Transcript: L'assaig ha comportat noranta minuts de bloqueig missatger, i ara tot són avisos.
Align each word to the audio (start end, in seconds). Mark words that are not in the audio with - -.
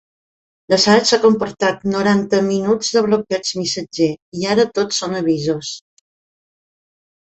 L'assaig 0.73 1.11
ha 1.17 1.19
comportat 1.25 1.85
noranta 1.91 2.41
minuts 2.49 2.91
de 2.97 3.05
bloqueig 3.11 3.55
missatger, 3.63 4.11
i 4.43 4.51
ara 4.57 4.69
tot 4.81 5.01
són 5.03 5.19
avisos. 5.25 5.75